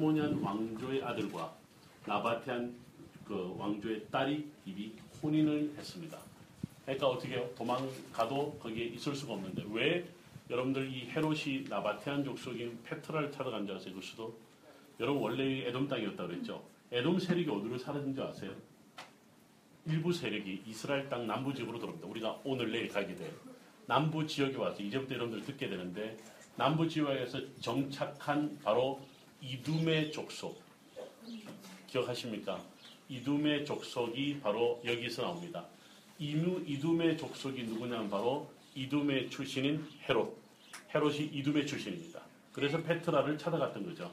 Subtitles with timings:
[0.00, 1.54] 하스모니안 왕조의 아들과
[2.06, 2.74] 나바테안
[3.26, 4.92] 그 왕조의 딸이 이미
[5.22, 6.18] 혼인을 했습니다.
[6.84, 7.54] 그러니까 어떻게?
[7.54, 10.04] 도망가도 거기에 있을 수가 없는데 왜
[10.48, 13.94] 여러분들 이 헤롯이 나바테안 족속인 페트라를 찾아간 줄 아세요?
[13.94, 14.34] 그 수도?
[14.98, 16.64] 여러분 원래 에돔 땅이었다고 그랬죠?
[16.90, 18.52] 에돔 세력이 어디로 사라진 줄 아세요?
[19.86, 22.08] 일부 세력이 이스라엘 땅 남부 지역으로 들어옵니다.
[22.08, 23.30] 우리가 오늘 내일 가게 돼요.
[23.86, 26.16] 남부 지역에 와서 이제부터 여러분들 듣게 되는데
[26.56, 29.00] 남부 지역에서 정착한 바로
[29.42, 30.60] 이둠의 족속
[31.86, 32.62] 기억하십니까?
[33.08, 35.64] 이둠의 족속이 바로 여기서 나옵니다.
[36.18, 40.36] 이누 이둠의 족속이 누구냐면 바로 이둠의 출신인 헤롯.
[40.94, 42.20] 헤롯이 이둠의 출신입니다.
[42.52, 44.12] 그래서 페트라를 찾아갔던 거죠.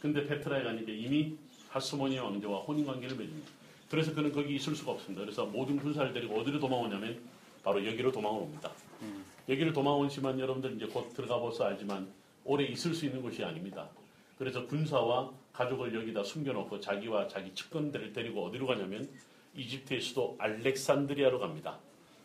[0.00, 1.36] 근데 페트라에 가니까 이미
[1.68, 3.50] 하스모니 왕조와 혼인 관계를 맺습니다.
[3.90, 5.22] 그래서 그는 거기 있을 수가 없습니다.
[5.22, 7.18] 그래서 모든 군사를 데리고 어디로 도망오냐면
[7.62, 8.70] 바로 여기로 도망을 옵니다.
[9.48, 12.12] 여기를 도망오시면 여러분들 이제 곧 들어가 보서 알지만
[12.44, 13.88] 오래 있을 수 있는 곳이 아닙니다.
[14.38, 19.08] 그래서 군사와 가족을 여기다 숨겨놓고 자기와 자기 측근들을 데리고 어디로 가냐면
[19.54, 21.78] 이집트의 수도 알렉산드리아로 갑니다.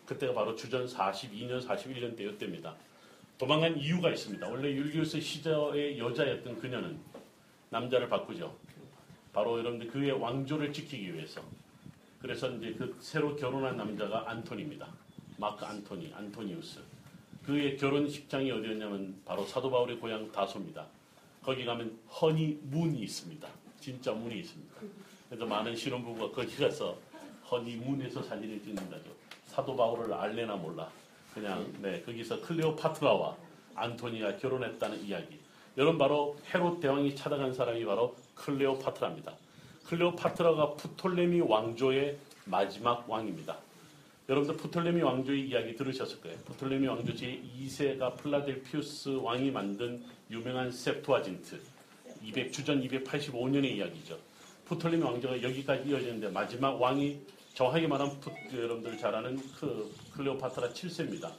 [0.06, 2.76] 그때가 바로 주전 42년, 41년 때였답니다.
[3.40, 4.48] 도망간 이유가 있습니다.
[4.48, 7.00] 원래 율리우스 시저의 여자였던 그녀는
[7.72, 8.56] 남자를 바꾸죠.
[9.34, 11.42] 바로 여러분들 그의 왕조를 지키기 위해서.
[12.22, 14.88] 그래서 이제 그 새로 결혼한 남자가 안토니입니다.
[15.38, 16.80] 마크 안토니, 안토니우스.
[17.44, 20.86] 그의 결혼 식장이 어디였냐면 바로 사도 바울의 고향 다소입니다.
[21.44, 23.48] 거기 가면 허니 문이 있습니다.
[23.80, 24.76] 진짜 문이 있습니다.
[25.28, 26.98] 그래서 많은 신혼부부가 거기 가서
[27.52, 29.12] 허니 문에서 사진을 찍는다죠.
[29.48, 30.90] 사도 바울을 알래나 몰라.
[31.34, 33.36] 그냥 네 거기서 클레오파트라와
[33.76, 35.40] 안토니가 결혼했다는 이야기.
[35.78, 39.34] 여러분 바로 헤롯 대왕이 찾아간 사람이 바로 클레오파트라입니다.
[39.86, 43.58] 클레오파트라가 프톨레미 왕조의 마지막 왕입니다.
[44.30, 46.38] 여러분들 프톨레미 왕조의 이야기 들으셨을 거예요.
[46.46, 51.60] 프톨레미 왕조 제2세가 필라델피우스 왕이 만든 유명한 Septuagint
[52.24, 54.18] 200 주전 285년의 이야기죠.
[54.64, 57.20] 프톨레미 왕조가 여기까지 이어지는데 마지막 왕이
[57.54, 61.30] 정확하게 말하면 푸, 여러분들 잘 아는 그 클레오파트라 7세입니다.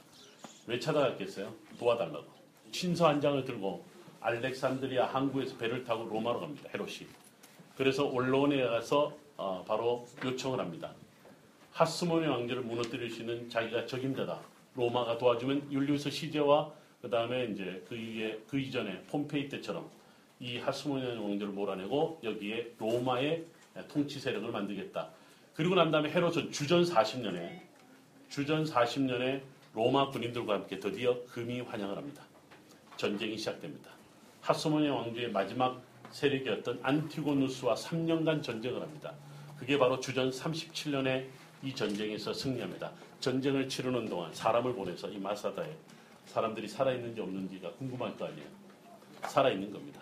[0.67, 1.51] 왜 찾아갔겠어요?
[1.79, 2.25] 도와달라고.
[2.71, 3.83] 친서 한 장을 들고
[4.19, 6.69] 알렉산드리아 항구에서 배를 타고 로마로 갑니다.
[6.71, 7.07] 헤롯이.
[7.75, 10.93] 그래서 원로원에 가서 어, 바로 요청을 합니다.
[11.75, 14.39] 하스모니 왕조를 무너뜨릴 수 있는 자기가 적임자다.
[14.75, 16.71] 로마가 도와주면 율리우스 시제와
[17.01, 19.89] 그 다음에 이제 그 이에 그 이전에 폼페이 때처럼
[20.39, 23.43] 이 하스모니 왕조를 몰아내고 여기에 로마의
[23.89, 25.09] 통치 세력을 만들겠다.
[25.53, 27.59] 그리고 난 다음에 헤롯은 주전 40년에
[28.29, 29.41] 주전 40년에
[29.73, 32.23] 로마 군인들과 함께 드디어 금이 환영을 합니다.
[32.95, 33.91] 전쟁이 시작됩니다.
[34.39, 35.81] 하스모니 왕조의 마지막
[36.11, 39.13] 세력이었던 안티고누스와 3년간 전쟁을 합니다.
[39.57, 41.27] 그게 바로 주전 37년에
[41.63, 42.91] 이 전쟁에서 승리합니다.
[43.19, 45.75] 전쟁을 치르는 동안 사람을 보내서 이 마사다에
[46.27, 48.47] 사람들이 살아있는지 없는지가 궁금할 거 아니에요.
[49.27, 50.01] 살아있는 겁니다.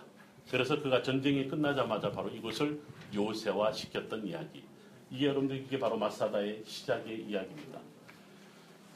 [0.49, 2.81] 그래서 그가 전쟁이 끝나자마자 바로 이곳을
[3.13, 4.63] 요새화 시켰던 이야기.
[5.09, 7.79] 이게 여러분들 이게 바로 마사다의 시작의 이야기입니다.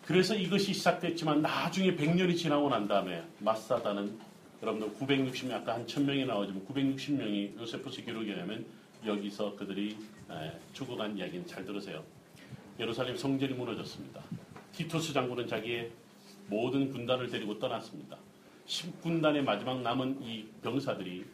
[0.06, 4.19] 그래서 이것이 시작됐지만 나중에 100년이 지나고 난 다음에 마사다는
[4.62, 8.66] 여러분들 960명 아까 한 1000명이 나오지만 960명이 요세푸스 기록에 의하면
[9.06, 9.97] 여기서 그들이
[10.73, 12.03] 죽어간 이야기는 잘 들으세요.
[12.80, 14.22] 예루살렘 성전이 무너졌습니다.
[14.74, 15.92] 티투스 장군은 자기의
[16.48, 18.18] 모든 군단을 데리고 떠났습니다.
[18.68, 21.26] 10군단의 마지막 남은 이 병사들이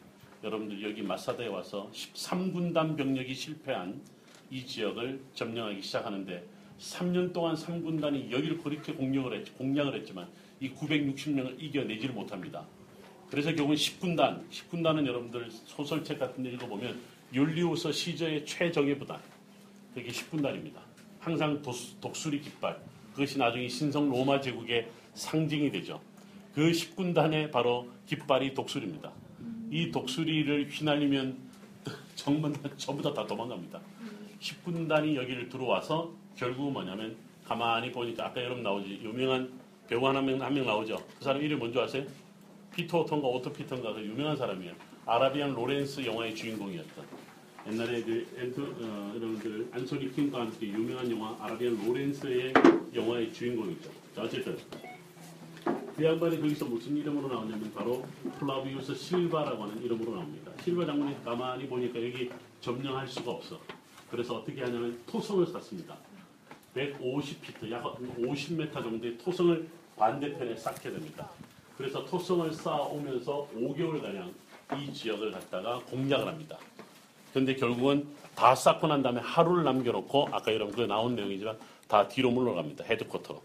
[0.42, 4.00] 여러분들 여기 마사다에 와서 13군단 병력이 실패한
[4.50, 6.46] 이 지역을 점령하기 시작하는데
[6.78, 10.28] 3년 동안 3군단이 여기를 그렇게 공략을, 했, 공략을 했지만
[10.60, 12.66] 이 960명을 이겨내지를 못합니다.
[13.30, 16.98] 그래서 결국은 10군단, 10군단은 여러분들 소설책 같은 데 읽어보면
[17.32, 19.20] 율리우서 시저의 최정예 부단,
[19.94, 20.93] 그게 10군단입니다.
[21.24, 21.62] 항상
[22.02, 22.78] 독수리 깃발,
[23.14, 25.98] 그것이 나중에 신성 로마 제국의 상징이 되죠.
[26.54, 29.10] 그 10군단의 바로 깃발이 독수리입니다.
[29.70, 31.38] 이 독수리를 휘날리면
[31.82, 33.80] 다, 전부 다, 다 도망갑니다.
[34.38, 39.50] 10군단이 여기를 들어와서 결국 뭐냐면 가만히 보니까 아까 여러분 나오지 유명한
[39.88, 40.96] 배우 한 명 한 명 나오죠.
[41.18, 42.04] 그 사람 이름 뭔지 아세요?
[42.76, 44.74] 피터 오툴인가 오토 피터인가 그 유명한 사람이에요.
[45.06, 47.04] 아라비안 로렌스 영화의 주인공이었던
[47.66, 52.52] 옛날에 그 엔토, 어, 여러분들 안소니 퀸과 함께 유명한 영화 아라비안 로렌스의
[52.94, 53.90] 영화의 주인공이죠.
[54.14, 54.58] 자, 어쨌든
[55.96, 58.04] 그 양반이 거기서 무슨 이름으로 나오냐면 바로
[58.38, 60.52] 플라비우스 실바라고 하는 이름으로 나옵니다.
[60.62, 62.30] 실바 장군이 가만히 보니까 여기
[62.60, 63.58] 점령할 수가 없어.
[64.10, 65.96] 그래서 어떻게 하냐면 토성을 쌓았습니다.
[66.74, 67.82] 150피트, 약
[68.18, 71.30] 50m 정도의 토성을 반대편에 쌓게 됩니다.
[71.78, 74.32] 그래서 토성을 쌓아오면서 5개월가량
[74.78, 76.58] 이 지역을 갖다가 공략을 합니다.
[77.34, 81.58] 그런데 결국은 다 쌓고 난 다음에 하루를 남겨놓고 아까 여러분 그 나온 내용이지만
[81.88, 82.84] 다 뒤로 물러갑니다.
[82.84, 83.42] 헤드쿼터로.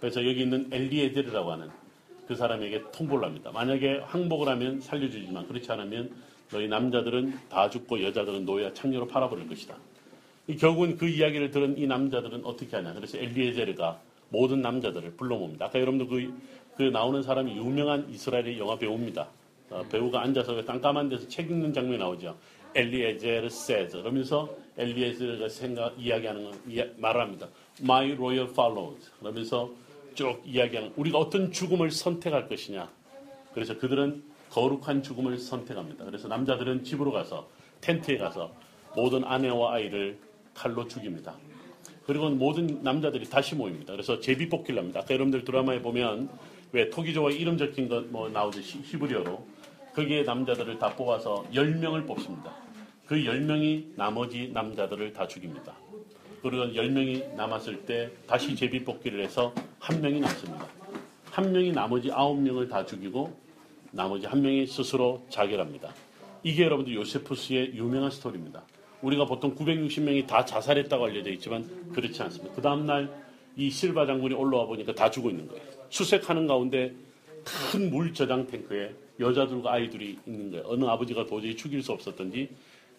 [0.00, 1.70] 그래서 여기 있는 엘리에델이라고 하는
[2.26, 3.52] 그 사람에게 통보를 합니다.
[3.52, 6.10] 만약에 항복을 하면 살려주지만 그렇지 않으면
[6.50, 9.76] 너희 남자들은 다 죽고 여자들은 노예와 창녀로 팔아버릴 것이다.
[10.48, 12.94] 이 결국은 그 이야기를 들은 이 남자들은 어떻게 하냐.
[12.94, 14.00] 그래서 엘리에제르가
[14.30, 15.66] 모든 남자들을 불러 몹니다.
[15.66, 16.34] 아까 여러분들 그,
[16.76, 19.28] 그 나오는 사람이 유명한 이스라엘의 영화 배우입니다.
[19.70, 22.36] 어, 배우가 앉아서 깜깜한 데서 책 읽는 장면이 나오죠.
[22.74, 27.48] 엘리에제르 says 그러면서 엘리에제르가 생각 이야기하는 건 이야, 말을 합니다.
[27.82, 29.70] My royal follows 그러면서
[30.14, 32.88] 쭉 이야기하는 우리가 어떤 죽음을 선택할 것이냐.
[33.52, 36.04] 그래서 그들은 거룩한 죽음을 선택합니다.
[36.04, 37.48] 그래서 남자들은 집으로 가서
[37.80, 38.52] 텐트에 가서
[38.96, 40.18] 모든 아내와 아이를
[40.54, 41.34] 칼로 죽입니다.
[42.06, 43.92] 그리고 모든 남자들이 다시 모입니다.
[43.92, 45.00] 그래서 제비 뽑기를 합니다.
[45.00, 46.28] 아까 여러분들 드라마에 보면
[46.72, 49.46] 왜 토기조와 이름 적힌 것 뭐 나오죠 시- 히브리어로
[49.94, 52.52] 거기에 남자들을 다 뽑아서 10명을 뽑습니다.
[53.06, 55.74] 그 10명이 나머지 남자들을 다 죽입니다.
[56.42, 60.66] 그리고 10명이 남았을 때 다시 제비 뽑기를 해서 한 명이 남습니다.
[61.30, 63.34] 한 명이 나머지 9명을 다 죽이고
[63.92, 65.94] 나머지 한 명이 스스로 자결합니다.
[66.42, 68.62] 이게 여러분들 요세푸스의 유명한 스토리입니다.
[69.00, 72.54] 우리가 보통 960명이 다 자살했다고 알려져 있지만 그렇지 않습니다.
[72.54, 73.10] 그 다음날
[73.56, 75.62] 이 실바 장군이 올라와 보니까 다 죽어 있는 거예요.
[75.88, 76.94] 수색하는 가운데
[77.44, 80.64] 큰 물 저장 탱크에 여자들과 아이들이 있는 거예요.
[80.66, 82.50] 어느 아버지가 도저히 죽일 수 없었던지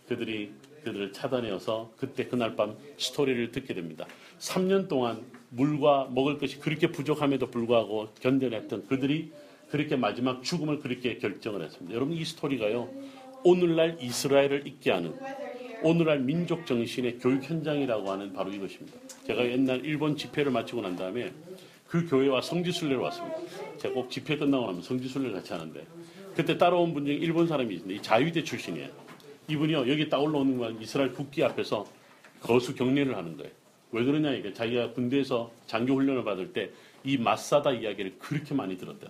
[0.07, 0.51] 그들이
[0.83, 4.05] 그들을 차단해서 그때 그날 밤 스토리를 듣게 됩니다.
[4.39, 9.31] 3년 동안 물과 먹을 것이 그렇게 부족함에도 불구하고 견뎌냈던 그들이
[9.69, 11.95] 그렇게 마지막 죽음을 그렇게 결정을 했습니다.
[11.95, 12.89] 여러분 이 스토리가요.
[13.43, 15.13] 오늘날 이스라엘을 있게 하는
[15.83, 18.97] 오늘날 민족 정신의 교육 현장이라고 하는 바로 이것입니다.
[19.25, 21.31] 제가 옛날 일본 집회를 마치고 난 다음에
[21.95, 23.37] 그 교회와 성지순례를 왔습니다.
[23.77, 25.85] 제가 꼭 집회 끝나고 나면 성지순례를 같이 하는데
[26.35, 28.89] 그때 따라온 분 중에 일본 사람이 있는데 이 자유대 출신이에요.
[29.47, 31.85] 이분이요 여기 딱 올라오는 건 이스라엘 국기 앞에서
[32.41, 33.51] 거수 경례를 하는 거예요.
[33.91, 36.71] 왜 그러냐 이게 자기가 군대에서 장교 훈련을 받을 때
[37.05, 39.07] 이 마사다 이야기를 그렇게 많이 들었다.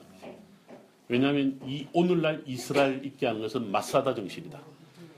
[1.07, 4.59] 왜냐하면 이 오늘날 이스라엘 있게 하는 것은 마사다 정신이다.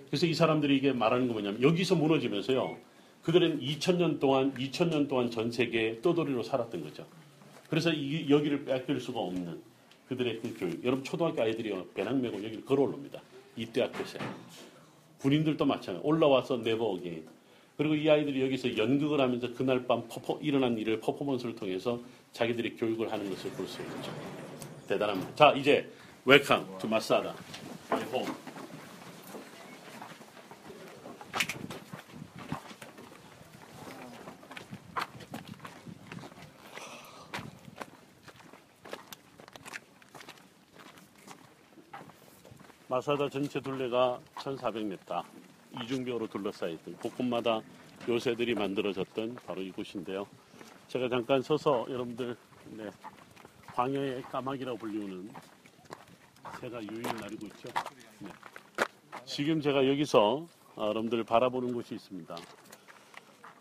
[0.08, 2.78] 그래서 이 사람들이 이게 말하는 거 뭐냐면 여기서 무너지면서요.
[3.24, 7.06] 그들은 2000년 동안 2000년 동안 전 세계에 떠돌이로 살았던 거죠.
[7.70, 9.62] 그래서 이 여기를 뺏길 수가 없는
[10.08, 10.84] 그들의 그 교육.
[10.86, 13.22] 여러분 초등학교 아이들이요 배낭 메고 여기를 걸어 올라옵니다.
[13.56, 14.06] 이때 학교에
[15.20, 16.08] 군인들도 마찬가지.
[16.08, 17.28] 올라와서 Never again.
[17.76, 22.00] 그리고 이 아이들이 여기서 연극을 하면서 그날 밤 퍼포, 일어난 일을 퍼포먼스를 통해서
[22.34, 24.12] 자기들이 교육을 하는 것을 볼 수 있죠.
[24.88, 25.36] 대단합니다.
[25.36, 25.88] 자, 이제
[26.26, 27.36] Welcome to 마사다.
[27.90, 28.26] My home.
[42.98, 45.24] 마사다 전체 둘레가 1,400m
[45.84, 47.62] 이중벽으로 둘러싸여 있던 곳곳마다
[48.10, 50.26] 요새들이 만들어졌던 바로 이곳인데요.
[50.88, 52.36] 제가 잠깐 서서 여러분들
[52.72, 52.90] 네,
[53.68, 55.30] 광야의 까마귀라고 불리우는
[56.60, 57.70] 새가 유유히 날이고 있죠.
[58.20, 58.30] 네.
[59.26, 62.36] 지금 제가 여기서 어, 여러분들 바라보는 곳이 있습니다.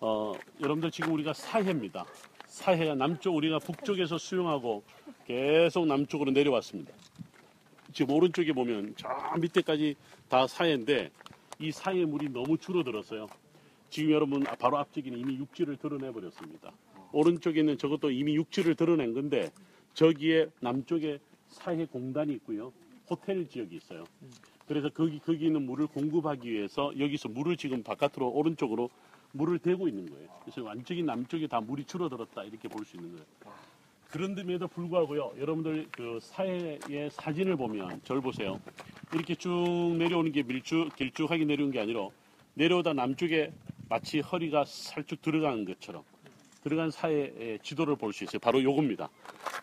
[0.01, 0.33] 어,
[0.63, 2.07] 여러분들 지금 우리가 사해입니다.
[2.47, 4.83] 사해가 남쪽 우리가 북쪽에서 수영하고
[5.27, 6.95] 계속 남쪽으로 내려왔습니다.
[7.97, 9.09] 지금 오른쪽에 보면 저
[9.41, 9.97] 밑에까지
[10.29, 11.11] 다 사해인데
[11.59, 13.27] 이 사해 물이 너무 줄어들었어요.
[13.89, 16.73] 지금 여러분 바로 앞쪽에는 이미 육지를 드러내 버렸습니다.
[17.11, 19.51] 오른쪽에 있는 저것도 이미 육지를 드러낸 건데
[19.95, 22.71] 저기에 남쪽에 사해 공단이 있고요.
[23.09, 24.05] 호텔 지역이 있어요.
[24.69, 28.91] 그래서 거기 거기 있는 물을 공급하기 위해서 여기서 물을 지금 바깥으로 오른쪽으로
[29.33, 30.29] 물을 대고 있는 거예요.
[30.43, 33.27] 그래서 완전히 남쪽에 다 물이 줄어들었다 이렇게 볼 수 있는 거예요.
[34.11, 38.61] 그런데에도 불구하고요, 여러분들 그 사해의 사진을 보면 절 보세요.
[39.13, 39.51] 이렇게 쭉
[39.99, 42.09] 내려오는 게 밀쭉 길쭉하게 내려온 게 아니라
[42.55, 43.53] 내려오다 남쪽에
[43.89, 46.03] 마치 허리가 살짝 들어가는 것처럼
[46.63, 48.39] 들어간 사해의 지도를 볼 수 있어요.
[48.41, 49.09] 바로 요겁니다.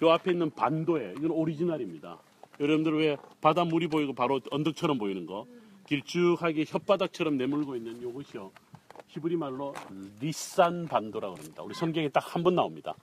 [0.04, 2.20] 요 앞에 있는 반도에 이건 오리지널입니다.
[2.60, 5.46] 여러분들 왜 바닷물이 보이고 바로 언덕처럼 보이는 거
[5.88, 8.52] 길쭉하게 혓바닥처럼 내밀고 있는 요것이요.
[9.08, 9.74] 히브리 말로
[10.22, 11.64] 리산 반도라고 합니다.
[11.64, 12.94] 우리 성경에 딱 한 번 나옵니다.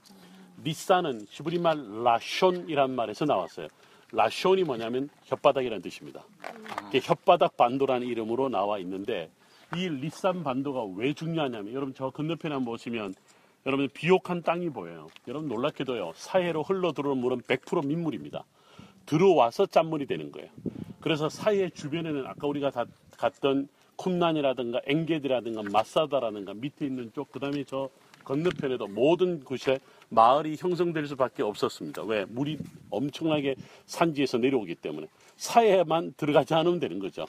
[0.62, 3.68] 리산은 히브리 말 라숀이란 말에서 나왔어요.
[4.12, 6.24] 라숀이 뭐냐면 혓바닥이라는 뜻입니다.
[6.92, 9.30] 혓바닥 반도라는 이름으로 나와 있는데
[9.76, 13.14] 이 리산 반도가 왜 중요하냐면 여러분 저 건너편에 한번 보시면
[13.66, 15.08] 여러분 비옥한 땅이 보여요.
[15.28, 16.12] 여러분 놀랍게도요.
[16.16, 18.44] 사해로 흘러 들어오는 물은 100% 민물입니다.
[19.06, 20.48] 들어와서 짠물이 되는 거예요.
[21.00, 22.84] 그래서 사해 주변에는 아까 우리가 다
[23.16, 27.90] 갔던 쿰난이라든가 엥게드라든가 마사다라든가 밑에 있는 쪽 그다음에 저
[28.30, 32.02] 건너편에도 모든 곳에 마을이 형성될 수밖에 없었습니다.
[32.04, 32.24] 왜?
[32.26, 32.58] 물이
[32.88, 33.56] 엄청나게
[33.86, 37.26] 산지에서 내려오기 때문에 사해만 들어가지 않으면 되는 거죠.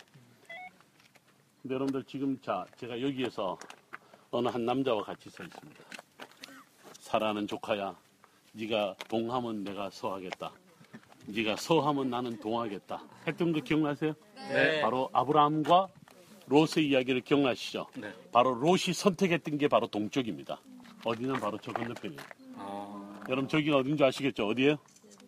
[1.62, 3.58] 근데 여러분들 지금 자 제가 여기에서
[4.29, 5.84] 어느 한 남자와 같이 서 있습니다.
[7.00, 7.96] 사랑하는 조카야,
[8.53, 10.51] 네가 동하면 내가 서하겠다.
[11.25, 13.01] 네가 서하면 나는 동하겠다.
[13.25, 14.13] 했던 거 기억나세요?
[14.36, 14.81] 네.
[14.81, 15.88] 바로 아브라함과
[16.46, 17.88] 롯의 이야기를 기억나시죠?
[17.96, 18.13] 네.
[18.31, 20.60] 바로 롯이 선택했던 게 바로 동쪽입니다.
[21.03, 22.22] 어디는 바로 저 건너편이에요.
[22.58, 24.48] 아, 여러분 저기가 어딘지 아시겠죠?
[24.48, 24.77] 어디예요?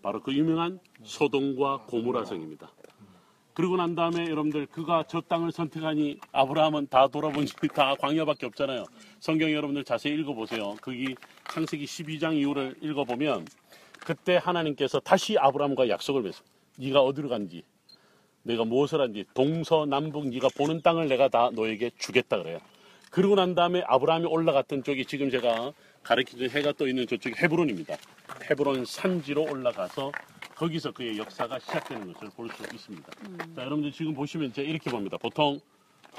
[0.01, 2.69] 바로 그 유명한 소돔과 고무라성입니다.
[3.53, 8.83] 그리고 난 다음에 여러분들 그가 저 땅을 선택하니 아브라함은 다 돌아본 적이 다 광야밖에 없잖아요.
[9.19, 10.75] 성경 여러분들 자세히 읽어보세요.
[10.81, 11.15] 거기
[11.51, 13.47] 창세기 12장 이후를 읽어보면
[13.99, 16.53] 그때 하나님께서 다시 아브라함과 약속을 맺습니다.
[16.77, 17.63] 네가 어디로 간지
[18.41, 22.59] 내가 무엇을 한지 동서남북 네가 보는 땅을 내가 다 너에게 주겠다 그래요.
[23.13, 27.95] 그러고 난 다음에 아브라함이 올라갔던 쪽이 지금 제가 가르치는 해가 떠 있는 저쪽이 헤브론입니다.
[28.49, 30.11] 헤브론 산지로 올라가서
[30.55, 33.11] 거기서 그의 역사가 시작되는 것을 볼 수 있습니다.
[33.55, 35.17] 자, 여러분들 지금 보시면 제가 이렇게 봅니다.
[35.17, 35.59] 보통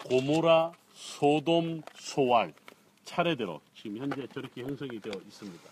[0.09, 2.55] 고모라, 소돔, 소알
[3.03, 5.65] 차례대로 지금 현재 저렇게 형성이 되어 있습니다.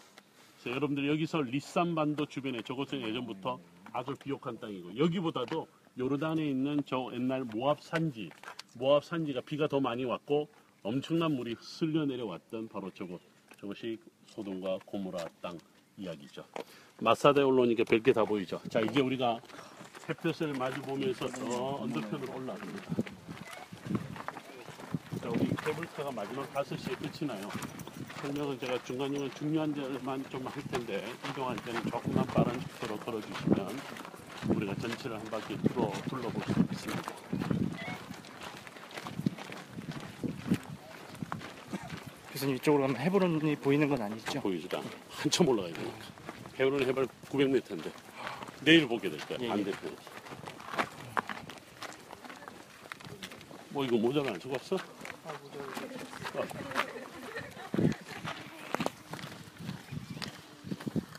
[0.61, 3.61] 그래서 여러분들 여기서 리산반도 주변에 저곳은 예전부터
[3.93, 5.69] 아주 비옥한 땅이고 여기보다도
[6.01, 8.29] 요르단에 있는 저 옛날 모압 산지,
[8.75, 10.49] 모압 산지가 비가 더 많이 왔고
[10.83, 13.21] 엄청난 물이 쓸려 내려왔던 바로 저곳,
[13.61, 15.59] 저것이 소돔과 고모라 땅
[15.97, 16.45] 이야기죠.
[17.01, 18.61] 마사다에 올라오니까 별게 다 보이죠.
[18.69, 19.41] 자 이제 우리가
[20.09, 22.95] 햇볕을 마주 보면서 저 언덕편으로 올라갑니다.
[25.21, 27.49] 자 우리 케이블카가 마지막 5시에 끝이 나요.
[28.21, 33.69] 설명은 제가 중간중간 중요한 데만 좀 할 텐데 이동할 때는 조금만 빠른 속도로 걸어주시면
[34.49, 37.62] 우리가 전체를 한 바퀴 둘러, 둘러볼 수 있습니다.
[42.43, 44.41] 교수님 이쪽으로 가면 헤브론이 보이는 건 아니죠?
[44.41, 44.87] 보이지도 않아.
[45.11, 45.97] 한참 올라가야 되니까.
[46.59, 47.91] 해오는 해발 900m인데
[48.65, 49.39] 내일 보게 될 거야.
[49.41, 49.49] 예, 예.
[49.49, 49.97] 반대편.
[53.69, 54.77] 뭐 이거 모자는 안 쓰고 왔어?
[54.77, 56.43] 어.